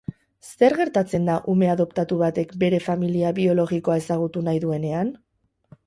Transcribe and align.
Zer 0.45 0.75
gertatzen 0.79 1.27
da 1.29 1.35
ume 1.53 1.69
adoptatu 1.75 2.19
batek 2.23 2.57
bere 2.65 2.81
familia 2.89 3.35
biologikoa 3.43 4.03
ezagutu 4.05 4.47
nahi 4.49 4.65
duenean? 4.69 5.19